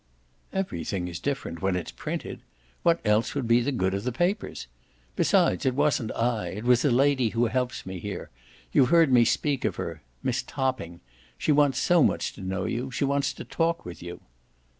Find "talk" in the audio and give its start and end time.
13.45-13.85